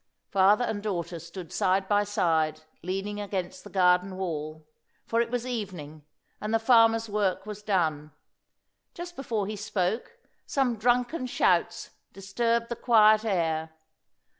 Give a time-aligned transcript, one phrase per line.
[0.31, 4.65] Father and daughter stood side by side, leaning against the garden wall;
[5.05, 6.03] for it was evening,
[6.41, 8.11] and the farmer's work was done.
[8.95, 10.17] Just before he spoke,
[10.47, 13.75] some drunken shouts disturbed the quiet air.